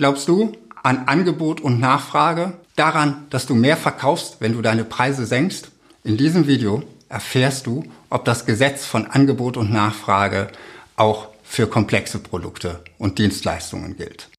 Glaubst 0.00 0.28
du 0.28 0.52
an 0.82 1.08
Angebot 1.08 1.60
und 1.60 1.78
Nachfrage? 1.78 2.54
Daran, 2.74 3.26
dass 3.28 3.44
du 3.44 3.54
mehr 3.54 3.76
verkaufst, 3.76 4.38
wenn 4.40 4.54
du 4.54 4.62
deine 4.62 4.84
Preise 4.84 5.26
senkst? 5.26 5.72
In 6.04 6.16
diesem 6.16 6.46
Video 6.46 6.82
erfährst 7.10 7.66
du, 7.66 7.84
ob 8.08 8.24
das 8.24 8.46
Gesetz 8.46 8.86
von 8.86 9.06
Angebot 9.08 9.58
und 9.58 9.70
Nachfrage 9.70 10.48
auch 10.96 11.28
für 11.44 11.66
komplexe 11.66 12.18
Produkte 12.18 12.82
und 12.96 13.18
Dienstleistungen 13.18 13.98
gilt. 13.98 14.30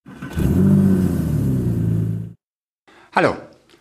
Hallo, 3.14 3.36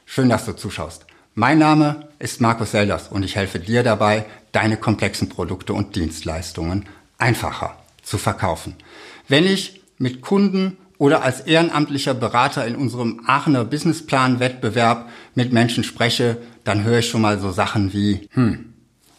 schön, 0.05 0.29
dass 0.29 0.45
du 0.45 0.53
zuschaust. 0.53 1.07
Mein 1.35 1.59
Name 1.59 2.11
ist 2.19 2.43
Markus 2.43 2.73
Selders 2.73 3.09
und 3.09 3.23
ich 3.23 3.37
helfe 3.37 3.59
dir 3.59 3.83
dabei, 3.83 4.27
deine 4.53 4.77
komplexen 4.77 5.31
Produkte 5.31 5.73
und 5.73 5.97
Dienstleistungen 5.97 6.87
einfacher 7.17 7.79
zu 8.03 8.19
verkaufen. 8.19 8.77
Wenn 9.29 9.47
ich 9.47 9.81
mit 9.97 10.21
Kunden 10.21 10.77
oder 11.01 11.23
als 11.23 11.41
ehrenamtlicher 11.41 12.13
Berater 12.13 12.67
in 12.67 12.77
unserem 12.77 13.23
Aachener 13.27 13.65
Businessplan-Wettbewerb 13.65 15.09
mit 15.35 15.51
Menschen 15.51 15.83
spreche, 15.83 16.37
dann 16.63 16.85
höre 16.85 16.99
ich 16.99 17.09
schon 17.09 17.23
mal 17.23 17.41
so 17.41 17.53
Sachen 17.53 17.95
wie, 17.95 18.29
hm, 18.33 18.75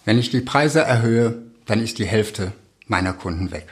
wenn 0.06 0.20
ich 0.20 0.30
die 0.30 0.42
Preise 0.42 0.82
erhöhe, 0.82 1.42
dann 1.66 1.82
ist 1.82 1.98
die 1.98 2.06
Hälfte 2.06 2.52
meiner 2.86 3.14
Kunden 3.14 3.50
weg. 3.50 3.66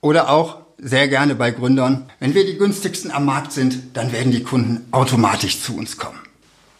Oder 0.00 0.30
auch 0.30 0.62
sehr 0.78 1.06
gerne 1.06 1.34
bei 1.34 1.50
Gründern, 1.50 2.06
wenn 2.18 2.34
wir 2.34 2.46
die 2.46 2.56
günstigsten 2.56 3.10
am 3.10 3.26
Markt 3.26 3.52
sind, 3.52 3.94
dann 3.94 4.10
werden 4.10 4.32
die 4.32 4.42
Kunden 4.42 4.86
automatisch 4.90 5.60
zu 5.60 5.76
uns 5.76 5.98
kommen. 5.98 6.18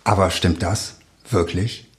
Aber 0.02 0.30
stimmt 0.30 0.62
das 0.62 0.96
wirklich? 1.28 1.90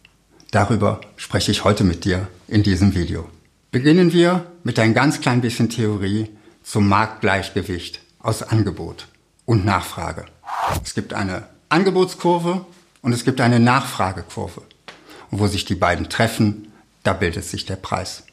Darüber 0.49 1.01
spreche 1.17 1.51
ich 1.51 1.65
heute 1.65 1.83
mit 1.83 2.03
dir 2.03 2.29
in 2.47 2.63
diesem 2.63 2.95
Video. 2.95 3.29
Beginnen 3.69 4.11
wir 4.11 4.47
mit 4.63 4.79
ein 4.79 4.95
ganz 4.95 5.21
klein 5.21 5.41
bisschen 5.41 5.69
Theorie 5.69 6.29
zum 6.63 6.89
Marktgleichgewicht 6.89 8.04
aus 8.25 8.41
Angebot 8.41 9.07
und 9.45 9.65
Nachfrage. 9.65 10.25
Es 10.83 10.95
gibt 10.95 11.13
eine 11.13 11.43
Angebotskurve 11.69 12.65
und 13.01 13.13
es 13.13 13.23
gibt 13.23 13.39
eine 13.39 13.59
Nachfragekurve. 13.59 14.61
Und 15.29 15.39
wo 15.39 15.47
sich 15.47 15.65
die 15.65 15.75
beiden 15.75 16.09
treffen, 16.09 16.71
da 17.03 17.13
bildet 17.13 17.45
sich 17.45 17.65
der 17.65 17.75
Preis. 17.75 18.23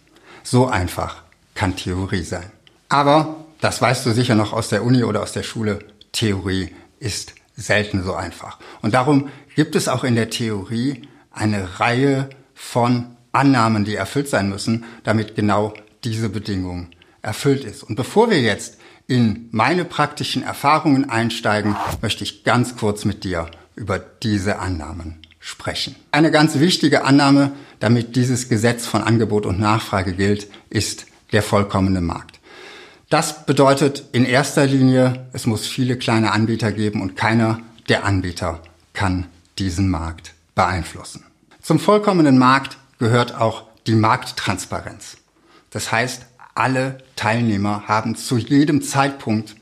So 0.42 0.66
einfach 0.66 1.22
kann 1.54 1.76
Theorie 1.76 2.22
sein. 2.22 2.50
Aber, 2.88 3.44
das 3.60 3.82
weißt 3.82 4.06
du 4.06 4.12
sicher 4.12 4.34
noch 4.34 4.52
aus 4.52 4.68
der 4.68 4.82
Uni 4.82 5.04
oder 5.04 5.22
aus 5.22 5.32
der 5.32 5.42
Schule, 5.42 5.80
Theorie 6.12 6.74
ist 6.98 7.34
selten 7.56 8.02
so 8.02 8.14
einfach. 8.14 8.58
Und 8.80 8.94
darum 8.94 9.28
gibt 9.54 9.76
es 9.76 9.88
auch 9.88 10.04
in 10.04 10.14
der 10.14 10.30
Theorie 10.30 11.02
eine 11.30 11.80
Reihe 11.80 12.30
von 12.54 13.16
Annahmen, 13.32 13.84
die 13.84 13.94
erfüllt 13.94 14.28
sein 14.28 14.48
müssen, 14.48 14.84
damit 15.04 15.34
genau 15.34 15.74
diese 16.04 16.30
Bedingung 16.30 16.88
erfüllt 17.20 17.64
ist. 17.64 17.82
Und 17.82 17.96
bevor 17.96 18.30
wir 18.30 18.40
jetzt 18.40 18.78
in 19.06 19.48
meine 19.50 19.84
praktischen 19.84 20.42
Erfahrungen 20.42 21.08
einsteigen, 21.10 21.76
möchte 22.00 22.24
ich 22.24 22.44
ganz 22.44 22.76
kurz 22.76 23.04
mit 23.04 23.24
dir 23.24 23.50
über 23.74 23.98
diese 23.98 24.58
Annahmen 24.58 25.18
sprechen. 25.40 25.96
Eine 26.12 26.30
ganz 26.30 26.58
wichtige 26.58 27.04
Annahme, 27.04 27.52
damit 27.80 28.16
dieses 28.16 28.48
Gesetz 28.48 28.86
von 28.86 29.02
Angebot 29.02 29.44
und 29.44 29.58
Nachfrage 29.58 30.12
gilt, 30.12 30.48
ist 30.70 31.06
der 31.32 31.42
vollkommene 31.42 32.00
Markt. 32.00 32.38
Das 33.10 33.44
bedeutet 33.44 34.04
in 34.12 34.24
erster 34.24 34.66
Linie, 34.66 35.26
es 35.32 35.46
muss 35.46 35.66
viele 35.66 35.98
kleine 35.98 36.32
Anbieter 36.32 36.72
geben 36.72 37.02
und 37.02 37.16
keiner 37.16 37.60
der 37.88 38.04
Anbieter 38.04 38.62
kann 38.94 39.26
diesen 39.58 39.90
Markt 39.90 40.32
beeinflussen. 40.54 41.24
Zum 41.60 41.78
vollkommenen 41.78 42.38
Markt 42.38 42.78
gehört 42.98 43.34
auch 43.34 43.64
die 43.86 43.94
Markttransparenz. 43.94 45.18
Das 45.70 45.90
heißt, 45.90 46.26
alle 46.54 46.98
Teilnehmer 47.16 47.88
haben 47.88 48.16
zu 48.16 48.36
jedem 48.36 48.82
Zeitpunkt 48.82 49.56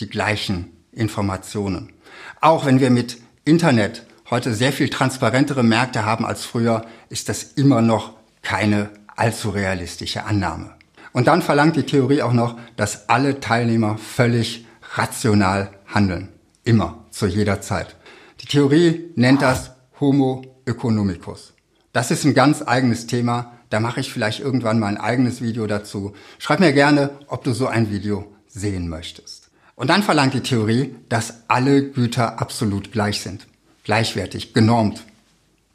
die 0.00 0.08
gleichen 0.08 0.72
Informationen. 0.92 1.92
Auch 2.40 2.66
wenn 2.66 2.80
wir 2.80 2.90
mit 2.90 3.18
Internet 3.44 4.06
heute 4.30 4.54
sehr 4.54 4.72
viel 4.72 4.88
transparentere 4.88 5.62
Märkte 5.62 6.04
haben 6.04 6.24
als 6.24 6.44
früher, 6.44 6.86
ist 7.08 7.28
das 7.28 7.42
immer 7.42 7.82
noch 7.82 8.14
keine 8.42 8.90
allzu 9.16 9.50
realistische 9.50 10.24
Annahme. 10.24 10.74
Und 11.12 11.26
dann 11.26 11.42
verlangt 11.42 11.76
die 11.76 11.84
Theorie 11.84 12.22
auch 12.22 12.32
noch, 12.32 12.56
dass 12.76 13.08
alle 13.08 13.40
Teilnehmer 13.40 13.98
völlig 13.98 14.66
rational 14.94 15.70
handeln. 15.86 16.28
Immer, 16.64 17.04
zu 17.10 17.26
jeder 17.26 17.60
Zeit. 17.60 17.96
Die 18.40 18.46
Theorie 18.46 19.10
nennt 19.16 19.42
das 19.42 19.72
Homo 19.98 20.42
economicus. 20.64 21.52
Das 21.92 22.10
ist 22.10 22.24
ein 22.24 22.34
ganz 22.34 22.62
eigenes 22.62 23.06
Thema. 23.06 23.52
Da 23.70 23.80
mache 23.80 24.00
ich 24.00 24.12
vielleicht 24.12 24.40
irgendwann 24.40 24.80
mal 24.80 24.88
ein 24.88 24.98
eigenes 24.98 25.40
Video 25.40 25.66
dazu. 25.66 26.12
Schreib 26.38 26.60
mir 26.60 26.72
gerne, 26.72 27.10
ob 27.28 27.44
du 27.44 27.52
so 27.52 27.68
ein 27.68 27.90
Video 27.90 28.26
sehen 28.48 28.88
möchtest. 28.88 29.48
Und 29.76 29.88
dann 29.88 30.02
verlangt 30.02 30.34
die 30.34 30.42
Theorie, 30.42 30.94
dass 31.08 31.44
alle 31.48 31.88
Güter 31.88 32.40
absolut 32.40 32.92
gleich 32.92 33.22
sind. 33.22 33.46
Gleichwertig, 33.84 34.52
genormt. 34.52 35.04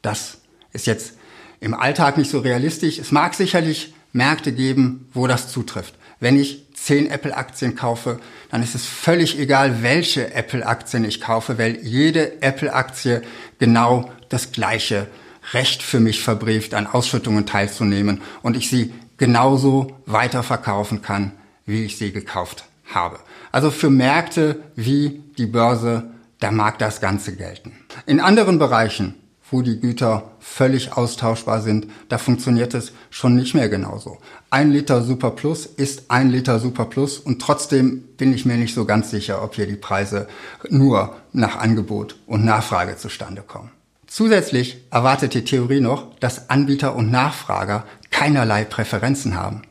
Das 0.02 0.38
ist 0.72 0.86
jetzt 0.86 1.14
im 1.58 1.74
Alltag 1.74 2.18
nicht 2.18 2.30
so 2.30 2.38
realistisch. 2.38 2.98
Es 2.98 3.12
mag 3.12 3.34
sicherlich 3.34 3.94
Märkte 4.12 4.52
geben, 4.52 5.08
wo 5.12 5.26
das 5.26 5.48
zutrifft. 5.48 5.94
Wenn 6.20 6.38
ich 6.38 6.66
zehn 6.74 7.10
Apple-Aktien 7.10 7.74
kaufe, 7.74 8.20
dann 8.50 8.62
ist 8.62 8.74
es 8.74 8.86
völlig 8.86 9.38
egal, 9.38 9.82
welche 9.82 10.32
Apple-Aktien 10.34 11.04
ich 11.04 11.20
kaufe, 11.20 11.58
weil 11.58 11.80
jede 11.82 12.42
Apple-Aktie 12.42 13.22
genau 13.58 14.10
das 14.28 14.52
gleiche 14.52 15.08
Recht 15.52 15.82
für 15.82 16.00
mich 16.00 16.22
verbrieft, 16.22 16.74
an 16.74 16.86
Ausschüttungen 16.86 17.46
teilzunehmen 17.46 18.20
und 18.42 18.56
ich 18.56 18.68
sie 18.68 18.92
genauso 19.16 19.96
weiterverkaufen 20.06 21.02
kann, 21.02 21.32
wie 21.64 21.84
ich 21.84 21.98
sie 21.98 22.12
gekauft 22.12 22.64
habe. 22.92 23.18
Also 23.52 23.70
für 23.70 23.90
Märkte 23.90 24.60
wie 24.74 25.22
die 25.38 25.46
Börse, 25.46 26.10
da 26.40 26.50
mag 26.50 26.78
das 26.78 27.00
Ganze 27.00 27.34
gelten. 27.36 27.72
In 28.06 28.20
anderen 28.20 28.58
Bereichen 28.58 29.14
wo 29.50 29.62
die 29.62 29.78
Güter 29.80 30.32
völlig 30.40 30.92
austauschbar 30.96 31.60
sind, 31.60 31.86
da 32.08 32.18
funktioniert 32.18 32.74
es 32.74 32.92
schon 33.10 33.36
nicht 33.36 33.54
mehr 33.54 33.68
genauso. 33.68 34.18
Ein 34.50 34.72
Liter 34.72 35.02
Super 35.02 35.30
Plus 35.30 35.66
ist 35.66 36.10
ein 36.10 36.30
Liter 36.30 36.58
Super 36.58 36.86
Plus 36.86 37.18
und 37.18 37.40
trotzdem 37.40 38.02
bin 38.16 38.32
ich 38.32 38.44
mir 38.44 38.56
nicht 38.56 38.74
so 38.74 38.84
ganz 38.84 39.10
sicher, 39.10 39.42
ob 39.42 39.54
hier 39.54 39.66
die 39.66 39.76
Preise 39.76 40.26
nur 40.68 41.14
nach 41.32 41.56
Angebot 41.56 42.16
und 42.26 42.44
Nachfrage 42.44 42.96
zustande 42.96 43.42
kommen. 43.42 43.70
Zusätzlich 44.06 44.78
erwartet 44.90 45.34
die 45.34 45.44
Theorie 45.44 45.80
noch, 45.80 46.14
dass 46.20 46.50
Anbieter 46.50 46.94
und 46.94 47.10
Nachfrager 47.10 47.84
keinerlei 48.10 48.64
Präferenzen 48.64 49.34
haben. 49.34 49.62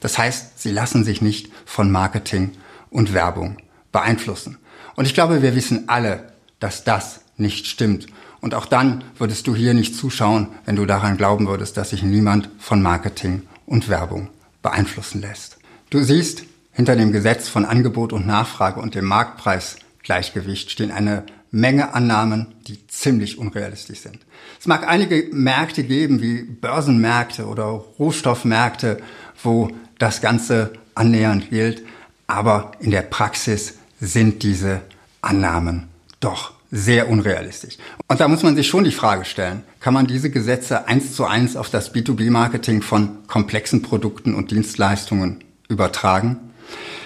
Das 0.00 0.18
heißt, 0.18 0.60
sie 0.60 0.72
lassen 0.72 1.04
sich 1.04 1.22
nicht 1.22 1.50
von 1.64 1.90
Marketing 1.90 2.52
und 2.90 3.12
Werbung 3.12 3.58
beeinflussen. 3.92 4.58
Und 4.96 5.06
ich 5.06 5.14
glaube, 5.14 5.42
wir 5.42 5.54
wissen 5.54 5.88
alle, 5.88 6.32
dass 6.58 6.84
das 6.84 7.20
nicht 7.36 7.66
stimmt 7.66 8.06
und 8.42 8.56
auch 8.56 8.66
dann 8.66 9.04
würdest 9.16 9.46
du 9.46 9.54
hier 9.54 9.72
nicht 9.72 9.96
zuschauen, 9.96 10.48
wenn 10.66 10.76
du 10.76 10.84
daran 10.84 11.16
glauben 11.16 11.46
würdest, 11.46 11.76
dass 11.76 11.90
sich 11.90 12.02
niemand 12.02 12.50
von 12.58 12.82
Marketing 12.82 13.42
und 13.66 13.88
Werbung 13.88 14.28
beeinflussen 14.62 15.20
lässt. 15.20 15.58
Du 15.90 16.02
siehst, 16.02 16.42
hinter 16.72 16.96
dem 16.96 17.12
Gesetz 17.12 17.48
von 17.48 17.64
Angebot 17.64 18.12
und 18.12 18.26
Nachfrage 18.26 18.80
und 18.80 18.96
dem 18.96 19.04
Marktpreisgleichgewicht 19.04 20.72
stehen 20.72 20.90
eine 20.90 21.24
Menge 21.52 21.94
Annahmen, 21.94 22.54
die 22.66 22.86
ziemlich 22.86 23.38
unrealistisch 23.38 24.00
sind. 24.00 24.18
Es 24.58 24.66
mag 24.66 24.88
einige 24.88 25.28
Märkte 25.32 25.84
geben, 25.84 26.22
wie 26.22 26.42
Börsenmärkte 26.42 27.46
oder 27.46 27.64
Rohstoffmärkte, 27.98 29.00
wo 29.42 29.70
das 29.98 30.20
Ganze 30.20 30.72
annähernd 30.94 31.50
gilt, 31.50 31.82
aber 32.26 32.72
in 32.80 32.90
der 32.90 33.02
Praxis 33.02 33.74
sind 34.00 34.42
diese 34.42 34.80
Annahmen 35.20 35.88
doch 36.20 36.54
sehr 36.70 37.10
unrealistisch. 37.10 37.76
Und 38.08 38.20
da 38.20 38.28
muss 38.28 38.42
man 38.42 38.56
sich 38.56 38.66
schon 38.66 38.84
die 38.84 38.92
Frage 38.92 39.26
stellen, 39.26 39.62
kann 39.78 39.92
man 39.92 40.06
diese 40.06 40.30
Gesetze 40.30 40.88
eins 40.88 41.14
zu 41.14 41.26
eins 41.26 41.54
auf 41.54 41.68
das 41.68 41.94
B2B-Marketing 41.94 42.80
von 42.80 43.26
komplexen 43.26 43.82
Produkten 43.82 44.34
und 44.34 44.50
Dienstleistungen 44.50 45.44
übertragen? 45.68 46.38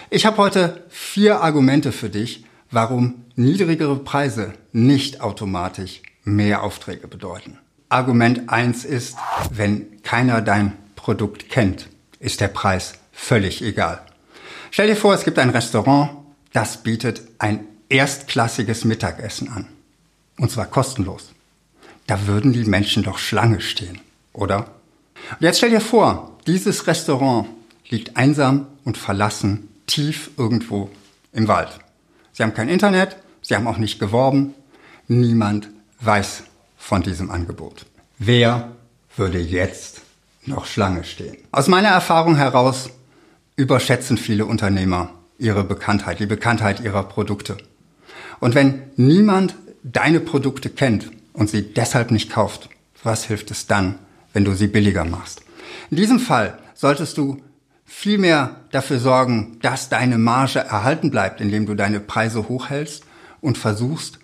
Ich 0.09 0.25
habe 0.25 0.37
heute 0.37 0.84
vier 0.89 1.41
Argumente 1.41 1.91
für 1.91 2.09
dich, 2.09 2.45
warum 2.77 3.25
niedrigere 3.37 3.97
Preise 3.97 4.53
nicht 4.71 5.23
automatisch 5.23 6.03
mehr 6.25 6.63
Aufträge 6.63 7.09
bedeuten. 7.09 7.57
Argument 7.89 8.51
eins 8.51 8.84
ist, 8.84 9.17
wenn 9.51 10.03
keiner 10.03 10.43
dein 10.43 10.75
Produkt 10.95 11.49
kennt, 11.49 11.89
ist 12.21 12.43
der 12.43 12.49
Preis 12.49 12.99
völlig 13.13 13.63
egal. 13.63 14.03
Stell 14.71 14.89
dir 14.89 14.97
vor, 14.97 15.15
es 15.15 15.25
gibt 15.25 15.39
ein 15.39 15.49
Restaurant, 15.49 16.11
das 16.53 16.83
bietet 16.83 17.23
ein 17.39 17.61
erstklassiges 17.89 18.84
Mittagessen 18.84 19.49
an. 19.49 19.69
Und 20.39 20.51
zwar 20.51 20.67
kostenlos. 20.67 21.31
Da 22.07 22.27
würden 22.27 22.53
die 22.53 22.65
Menschen 22.65 23.03
doch 23.05 23.17
Schlange 23.17 23.63
stehen, 23.63 24.03
oder? 24.34 24.67
Und 25.31 25.41
jetzt 25.41 25.57
stell 25.57 25.71
dir 25.71 25.81
vor, 25.81 26.37
dieses 26.47 26.87
Restaurant 26.87 27.49
liegt 27.89 28.19
einsam 28.19 28.67
und 28.84 28.99
verlassen 28.99 29.71
tief 29.87 30.31
irgendwo 30.37 30.91
im 31.33 31.49
Wald. 31.49 31.81
Sie 32.36 32.42
haben 32.42 32.53
kein 32.53 32.68
Internet, 32.68 33.16
sie 33.41 33.54
haben 33.54 33.66
auch 33.66 33.78
nicht 33.78 33.98
geworben, 33.98 34.53
niemand 35.09 35.71
weiß 36.00 36.42
von 36.77 37.03
diesem 37.03 37.30
Angebot. 37.30 37.86
Wer 38.18 38.72
würde 39.16 39.38
jetzt 39.38 40.03
noch 40.44 40.66
Schlange 40.66 41.04
stehen? 41.04 41.38
Aus 41.50 41.66
meiner 41.66 41.88
Erfahrung 41.88 42.36
heraus 42.36 42.91
überschätzen 43.56 44.18
viele 44.18 44.44
Unternehmer 44.44 45.15
ihre 45.38 45.65
Bekanntheit, 45.65 46.21
die 46.21 46.27
Bekanntheit 46.27 46.80
ihrer 46.80 47.04
Produkte. 47.04 47.56
Und 48.38 48.54
wenn 48.54 48.83
niemand 48.97 49.54
deine 49.83 50.21
Produkte 50.21 50.68
kennt 50.68 51.10
und 51.33 51.48
sie 51.48 51.62
deshalb 51.62 52.10
nicht 52.10 52.30
kauft, 52.30 52.68
was 53.03 53.24
hilft 53.24 53.50
es 53.50 53.66
dann, 53.66 53.98
wenn 54.34 54.44
du 54.44 54.53
sie 54.53 54.66
billiger 54.66 55.06
machst? 55.06 55.41
In 55.91 55.97
diesem 55.97 56.18
Fall 56.18 56.59
solltest 56.74 57.16
du 57.16 57.41
vielmehr 57.86 58.56
dafür 58.72 58.98
sorgen, 58.98 59.59
dass 59.62 59.88
deine 59.88 60.18
Marge 60.18 60.59
erhalten 60.59 61.10
bleibt, 61.10 61.41
indem 61.41 61.66
du 61.66 61.74
deine 61.74 62.00
Preise 62.00 62.48
hochhältst 62.48 63.04
und 63.41 63.56
versuchst, 63.56 64.18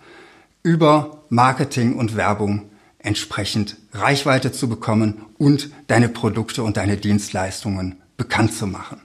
über 0.61 1.23
Marketing 1.29 1.95
und 1.95 2.15
Werbung 2.15 2.69
entsprechend 2.99 3.77
Reichweite 3.93 4.51
zu 4.51 4.69
bekommen 4.69 5.25
und 5.37 5.71
deine 5.87 6.09
Produkte 6.09 6.63
und 6.63 6.77
deine 6.77 6.97
Dienstleistungen 6.97 8.01
bekannt 8.15 8.53
zu 8.53 8.67
machen. 8.67 9.01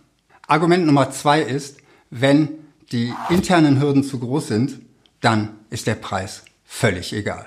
Argument 0.47 0.87
Nummer 0.87 1.11
zwei 1.11 1.41
ist, 1.41 1.79
wenn 2.11 2.51
die 2.93 3.13
internen 3.29 3.81
Hürden 3.81 4.05
zu 4.05 4.19
groß 4.19 4.49
sind, 4.49 4.81
dann 5.21 5.51
ist 5.71 5.87
der 5.87 5.97
Preis 5.97 6.43
völlig 6.65 7.13
egal. 7.13 7.47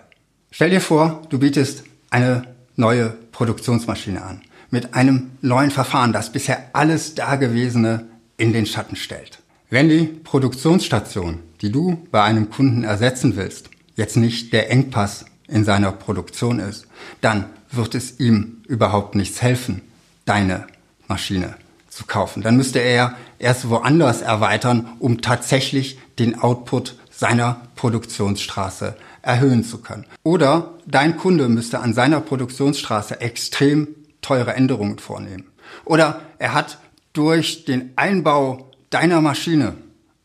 Stell 0.52 0.70
dir 0.70 0.82
vor, 0.82 1.22
du 1.30 1.40
bietest 1.40 1.84
eine 2.10 2.44
neue 2.76 3.10
Produktionsmaschine 3.32 4.22
an 4.22 4.42
mit 4.72 4.96
einem 4.96 5.32
neuen 5.42 5.70
Verfahren, 5.70 6.14
das 6.14 6.32
bisher 6.32 6.70
alles 6.74 7.14
Dagewesene 7.14 8.08
in 8.38 8.54
den 8.54 8.66
Schatten 8.66 8.96
stellt. 8.96 9.40
Wenn 9.70 9.90
die 9.90 10.04
Produktionsstation, 10.04 11.40
die 11.62 11.72
du 11.72 12.02
bei 12.12 12.24
einem 12.24 12.50
Kunden 12.50 12.84
ersetzen 12.84 13.36
willst, 13.36 13.70
jetzt 13.96 14.18
nicht 14.18 14.52
der 14.52 14.72
Engpass 14.72 15.26
in 15.48 15.64
seiner 15.64 15.92
Produktion 15.92 16.60
ist, 16.60 16.88
dann 17.22 17.46
wird 17.70 17.96
es 17.96 18.20
ihm 18.20 18.64
überhaupt 18.68 19.16
nichts 19.16 19.42
helfen, 19.42 19.82
deine 20.26 20.68
Maschine 21.08 21.56
zu 21.90 22.06
kaufen. 22.06 22.42
Dann 22.42 22.58
müsste 22.58 22.80
er 22.80 23.16
erst 23.38 23.70
woanders 23.70 24.22
erweitern, 24.22 24.88
um 25.00 25.22
tatsächlich 25.22 26.00
den 26.20 26.40
Output 26.40 26.96
seiner 27.12 27.62
Produktionsstraße 27.76 28.96
erhöhen 29.22 29.64
zu 29.64 29.80
können. 29.80 30.06
Oder 30.24 30.74
dein 30.88 31.18
Kunde 31.18 31.48
müsste 31.50 31.80
an 31.80 31.94
seiner 31.94 32.22
Produktionsstraße 32.22 33.22
extrem 33.22 33.88
teure 34.22 34.54
Änderungen 34.54 35.00
vornehmen. 35.00 35.46
Oder 35.86 36.22
er 36.38 36.54
hat 36.54 36.80
durch 37.14 37.66
den 37.66 37.92
Einbau 37.96 38.72
deiner 38.90 39.22
Maschine 39.22 39.76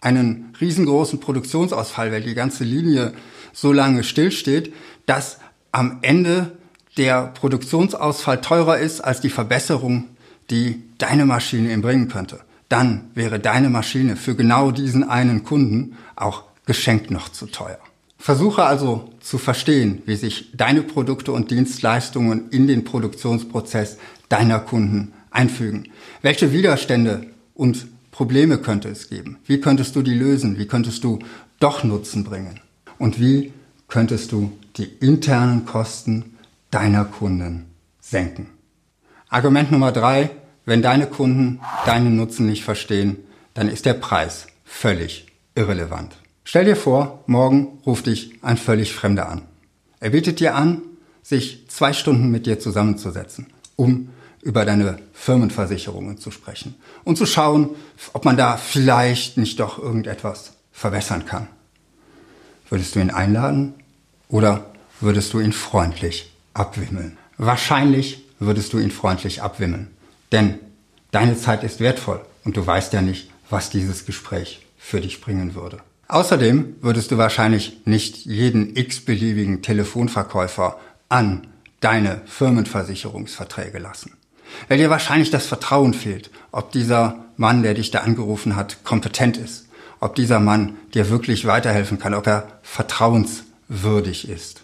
einen 0.00 0.54
riesengroßen 0.60 1.20
Produktionsausfall, 1.20 2.12
weil 2.12 2.22
die 2.22 2.34
ganze 2.34 2.64
Linie 2.64 3.12
so 3.52 3.72
lange 3.72 4.04
stillsteht, 4.04 4.72
dass 5.06 5.38
am 5.72 5.98
Ende 6.02 6.52
der 6.96 7.28
Produktionsausfall 7.28 8.40
teurer 8.40 8.78
ist 8.78 9.00
als 9.00 9.20
die 9.20 9.30
Verbesserung, 9.30 10.08
die 10.50 10.82
deine 10.98 11.26
Maschine 11.26 11.72
ihm 11.72 11.82
bringen 11.82 12.08
könnte. 12.08 12.40
Dann 12.68 13.10
wäre 13.14 13.38
deine 13.38 13.70
Maschine 13.70 14.16
für 14.16 14.34
genau 14.34 14.70
diesen 14.70 15.08
einen 15.08 15.44
Kunden 15.44 15.96
auch 16.16 16.44
geschenkt 16.66 17.10
noch 17.10 17.28
zu 17.28 17.46
teuer. 17.46 17.78
Versuche 18.18 18.64
also 18.64 19.10
zu 19.20 19.38
verstehen, 19.38 20.02
wie 20.06 20.16
sich 20.16 20.52
deine 20.56 20.82
Produkte 20.82 21.32
und 21.32 21.50
Dienstleistungen 21.50 22.50
in 22.50 22.66
den 22.66 22.84
Produktionsprozess 22.84 23.98
deiner 24.28 24.58
Kunden 24.58 25.12
einfügen. 25.30 25.88
Welche 26.22 26.52
Widerstände 26.52 27.26
und 27.54 27.86
Probleme 28.10 28.58
könnte 28.58 28.88
es 28.88 29.08
geben? 29.10 29.38
Wie 29.44 29.60
könntest 29.60 29.94
du 29.94 30.02
die 30.02 30.14
lösen? 30.14 30.58
Wie 30.58 30.66
könntest 30.66 31.04
du 31.04 31.18
doch 31.60 31.84
Nutzen 31.84 32.24
bringen? 32.24 32.60
Und 32.98 33.20
wie 33.20 33.52
könntest 33.88 34.32
du 34.32 34.52
die 34.76 34.84
internen 35.00 35.66
Kosten 35.66 36.36
deiner 36.70 37.04
Kunden 37.04 37.66
senken? 38.00 38.48
Argument 39.28 39.70
Nummer 39.70 39.92
drei, 39.92 40.30
wenn 40.64 40.82
deine 40.82 41.06
Kunden 41.06 41.60
deinen 41.84 42.16
Nutzen 42.16 42.46
nicht 42.46 42.64
verstehen, 42.64 43.18
dann 43.54 43.68
ist 43.68 43.84
der 43.84 43.94
Preis 43.94 44.46
völlig 44.64 45.26
irrelevant. 45.54 46.16
Stell 46.48 46.64
dir 46.64 46.76
vor, 46.76 47.24
morgen 47.26 47.80
ruft 47.84 48.06
dich 48.06 48.38
ein 48.40 48.56
völlig 48.56 48.94
Fremder 48.94 49.28
an. 49.28 49.42
Er 49.98 50.10
bietet 50.10 50.38
dir 50.38 50.54
an, 50.54 50.80
sich 51.20 51.68
zwei 51.68 51.92
Stunden 51.92 52.30
mit 52.30 52.46
dir 52.46 52.60
zusammenzusetzen, 52.60 53.48
um 53.74 54.10
über 54.42 54.64
deine 54.64 55.00
Firmenversicherungen 55.12 56.18
zu 56.18 56.30
sprechen 56.30 56.76
und 57.02 57.18
zu 57.18 57.26
schauen, 57.26 57.70
ob 58.12 58.24
man 58.24 58.36
da 58.36 58.58
vielleicht 58.58 59.36
nicht 59.38 59.58
doch 59.58 59.80
irgendetwas 59.80 60.52
verbessern 60.70 61.26
kann. 61.26 61.48
Würdest 62.70 62.94
du 62.94 63.00
ihn 63.00 63.10
einladen 63.10 63.74
oder 64.28 64.66
würdest 65.00 65.32
du 65.32 65.40
ihn 65.40 65.52
freundlich 65.52 66.32
abwimmeln? 66.54 67.18
Wahrscheinlich 67.38 68.24
würdest 68.38 68.72
du 68.72 68.78
ihn 68.78 68.92
freundlich 68.92 69.42
abwimmeln, 69.42 69.88
denn 70.30 70.60
deine 71.10 71.36
Zeit 71.36 71.64
ist 71.64 71.80
wertvoll 71.80 72.24
und 72.44 72.56
du 72.56 72.64
weißt 72.64 72.92
ja 72.92 73.02
nicht, 73.02 73.32
was 73.50 73.68
dieses 73.68 74.06
Gespräch 74.06 74.64
für 74.78 75.00
dich 75.00 75.20
bringen 75.20 75.56
würde. 75.56 75.80
Außerdem 76.08 76.76
würdest 76.80 77.10
du 77.10 77.18
wahrscheinlich 77.18 77.78
nicht 77.84 78.26
jeden 78.26 78.76
x-beliebigen 78.76 79.62
Telefonverkäufer 79.62 80.78
an 81.08 81.46
deine 81.80 82.20
Firmenversicherungsverträge 82.26 83.78
lassen. 83.78 84.12
Weil 84.68 84.78
dir 84.78 84.90
wahrscheinlich 84.90 85.30
das 85.30 85.46
Vertrauen 85.46 85.94
fehlt, 85.94 86.30
ob 86.52 86.70
dieser 86.70 87.24
Mann, 87.36 87.62
der 87.62 87.74
dich 87.74 87.90
da 87.90 88.00
angerufen 88.00 88.54
hat, 88.54 88.84
kompetent 88.84 89.36
ist, 89.36 89.66
ob 89.98 90.14
dieser 90.14 90.38
Mann 90.38 90.76
dir 90.94 91.10
wirklich 91.10 91.44
weiterhelfen 91.46 91.98
kann, 91.98 92.14
ob 92.14 92.26
er 92.26 92.60
vertrauenswürdig 92.62 94.28
ist. 94.28 94.62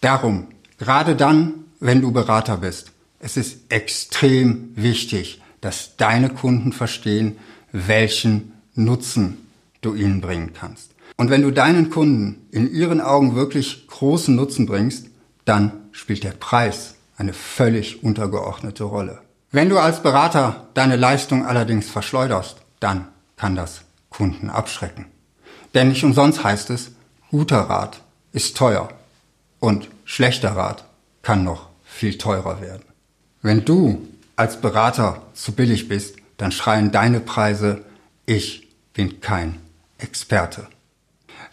Darum, 0.00 0.46
gerade 0.78 1.16
dann, 1.16 1.54
wenn 1.80 2.00
du 2.00 2.12
Berater 2.12 2.58
bist, 2.58 2.92
es 3.18 3.36
ist 3.36 3.72
extrem 3.72 4.70
wichtig, 4.76 5.40
dass 5.60 5.96
deine 5.96 6.28
Kunden 6.28 6.72
verstehen, 6.72 7.38
welchen 7.72 8.52
Nutzen 8.74 9.43
du 9.84 9.94
ihnen 9.94 10.20
bringen 10.20 10.52
kannst. 10.52 10.92
Und 11.16 11.30
wenn 11.30 11.42
du 11.42 11.50
deinen 11.50 11.90
Kunden 11.90 12.46
in 12.50 12.72
ihren 12.72 13.00
Augen 13.00 13.34
wirklich 13.34 13.86
großen 13.86 14.34
Nutzen 14.34 14.66
bringst, 14.66 15.06
dann 15.44 15.72
spielt 15.92 16.24
der 16.24 16.32
Preis 16.32 16.94
eine 17.16 17.32
völlig 17.32 18.02
untergeordnete 18.02 18.84
Rolle. 18.84 19.20
Wenn 19.52 19.68
du 19.68 19.78
als 19.78 20.02
Berater 20.02 20.66
deine 20.74 20.96
Leistung 20.96 21.46
allerdings 21.46 21.88
verschleuderst, 21.88 22.56
dann 22.80 23.08
kann 23.36 23.54
das 23.54 23.82
Kunden 24.10 24.50
abschrecken. 24.50 25.06
Denn 25.74 25.88
nicht 25.88 26.04
umsonst 26.04 26.42
heißt 26.42 26.70
es, 26.70 26.92
guter 27.30 27.60
Rat 27.60 28.00
ist 28.32 28.56
teuer 28.56 28.88
und 29.60 29.88
schlechter 30.04 30.56
Rat 30.56 30.84
kann 31.22 31.44
noch 31.44 31.68
viel 31.84 32.18
teurer 32.18 32.60
werden. 32.60 32.84
Wenn 33.42 33.64
du 33.64 34.08
als 34.36 34.60
Berater 34.60 35.22
zu 35.34 35.52
billig 35.52 35.88
bist, 35.88 36.16
dann 36.36 36.50
schreien 36.50 36.90
deine 36.90 37.20
Preise, 37.20 37.84
ich 38.26 38.68
bin 38.92 39.20
kein 39.20 39.60
Experte. 40.04 40.68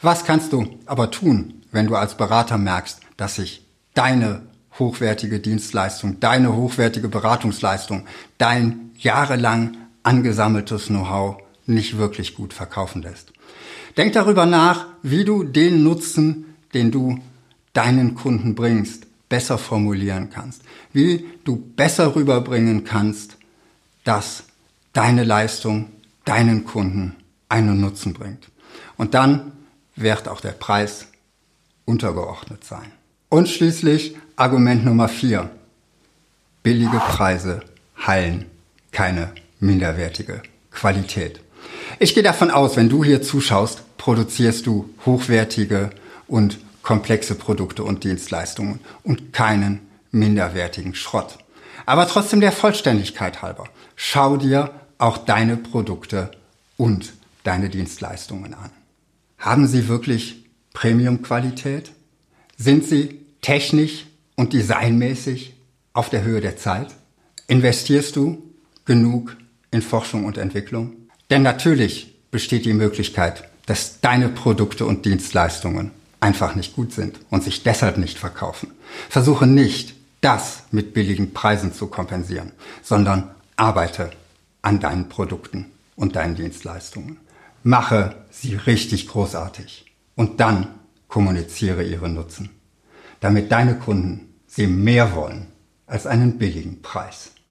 Was 0.01 0.25
kannst 0.25 0.51
du 0.51 0.77
aber 0.85 1.09
tun, 1.09 1.63
wenn 1.71 1.87
du 1.87 1.95
als 1.95 2.15
Berater 2.17 2.57
merkst, 2.57 2.99
dass 3.15 3.35
sich 3.35 3.65
deine 3.93 4.41
hochwertige 4.77 5.39
Dienstleistung, 5.39 6.19
deine 6.19 6.55
hochwertige 6.55 7.07
Beratungsleistung, 7.07 8.05
dein 8.37 8.91
jahrelang 8.97 9.77
angesammeltes 10.03 10.87
Know-how 10.87 11.37
nicht 11.65 11.97
wirklich 11.97 12.35
gut 12.35 12.53
verkaufen 12.53 13.01
lässt? 13.01 13.31
Denk 13.95 14.13
darüber 14.13 14.45
nach, 14.45 14.85
wie 15.01 15.23
du 15.23 15.43
den 15.43 15.83
Nutzen, 15.83 16.55
den 16.73 16.91
du 16.91 17.19
deinen 17.73 18.15
Kunden 18.15 18.53
bringst, 18.53 19.07
besser 19.29 19.57
formulieren 19.57 20.29
kannst, 20.29 20.61
wie 20.91 21.25
du 21.45 21.55
besser 21.55 22.15
rüberbringen 22.15 22.83
kannst, 22.83 23.37
dass 24.03 24.43
deine 24.91 25.23
Leistung 25.23 25.89
deinen 26.25 26.65
Kunden 26.65 27.15
einen 27.51 27.81
Nutzen 27.81 28.13
bringt. 28.13 28.47
Und 28.97 29.13
dann 29.13 29.51
wird 29.95 30.27
auch 30.27 30.41
der 30.41 30.51
Preis 30.51 31.07
untergeordnet 31.85 32.63
sein. 32.63 32.91
Und 33.29 33.49
schließlich 33.49 34.15
Argument 34.35 34.85
Nummer 34.85 35.09
vier. 35.09 35.49
Billige 36.63 36.97
Preise 36.97 37.61
heilen 38.05 38.45
keine 38.91 39.33
minderwertige 39.59 40.41
Qualität. 40.71 41.41
Ich 41.99 42.13
gehe 42.13 42.23
davon 42.23 42.51
aus, 42.51 42.77
wenn 42.77 42.89
du 42.89 43.03
hier 43.03 43.21
zuschaust, 43.21 43.97
produzierst 43.97 44.65
du 44.65 44.89
hochwertige 45.05 45.91
und 46.27 46.59
komplexe 46.81 47.35
Produkte 47.35 47.83
und 47.83 48.03
Dienstleistungen 48.03 48.79
und 49.03 49.33
keinen 49.33 49.81
minderwertigen 50.11 50.95
Schrott. 50.95 51.37
Aber 51.85 52.07
trotzdem 52.07 52.41
der 52.41 52.51
Vollständigkeit 52.51 53.41
halber, 53.41 53.65
schau 53.95 54.37
dir 54.37 54.71
auch 54.97 55.17
deine 55.17 55.57
Produkte 55.57 56.31
und 56.77 57.13
deine 57.43 57.69
Dienstleistungen 57.69 58.53
an. 58.53 58.71
Haben 59.37 59.67
sie 59.67 59.87
wirklich 59.87 60.45
Premium-Qualität? 60.73 61.91
Sind 62.57 62.85
sie 62.85 63.19
technisch 63.41 64.05
und 64.35 64.53
designmäßig 64.53 65.55
auf 65.93 66.09
der 66.09 66.23
Höhe 66.23 66.41
der 66.41 66.57
Zeit? 66.57 66.93
Investierst 67.47 68.15
du 68.15 68.43
genug 68.85 69.35
in 69.71 69.81
Forschung 69.81 70.25
und 70.25 70.37
Entwicklung? 70.37 70.93
Denn 71.29 71.41
natürlich 71.41 72.15
besteht 72.29 72.65
die 72.65 72.73
Möglichkeit, 72.73 73.49
dass 73.65 73.99
deine 74.01 74.29
Produkte 74.29 74.85
und 74.85 75.05
Dienstleistungen 75.05 75.91
einfach 76.19 76.55
nicht 76.55 76.75
gut 76.75 76.93
sind 76.93 77.19
und 77.29 77.43
sich 77.43 77.63
deshalb 77.63 77.97
nicht 77.97 78.17
verkaufen. 78.17 78.71
Versuche 79.09 79.47
nicht, 79.47 79.95
das 80.21 80.63
mit 80.71 80.93
billigen 80.93 81.33
Preisen 81.33 81.73
zu 81.73 81.87
kompensieren, 81.87 82.51
sondern 82.83 83.31
arbeite 83.55 84.11
an 84.61 84.79
deinen 84.79 85.09
Produkten 85.09 85.71
und 85.95 86.15
deinen 86.15 86.35
Dienstleistungen. 86.35 87.17
Mache 87.63 88.15
sie 88.29 88.55
richtig 88.55 89.07
großartig. 89.07 89.85
Und 90.15 90.39
dann 90.39 90.67
kommuniziere 91.07 91.83
ihre 91.83 92.09
Nutzen, 92.09 92.49
damit 93.19 93.51
deine 93.51 93.77
Kunden 93.77 94.33
sie 94.47 94.67
mehr 94.67 95.15
wollen 95.15 95.47
als 95.85 96.07
einen 96.07 96.37
billigen 96.37 96.81
Preis. 96.81 97.31